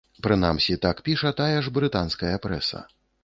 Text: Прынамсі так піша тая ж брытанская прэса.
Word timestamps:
Прынамсі 0.27 0.77
так 0.85 1.03
піша 1.09 1.33
тая 1.43 1.61
ж 1.67 1.73
брытанская 1.77 2.35
прэса. 2.49 2.85